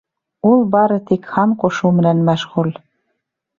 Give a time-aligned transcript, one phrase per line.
[0.51, 2.75] Ул бары тик һан ҡушыу менән мәшғүл.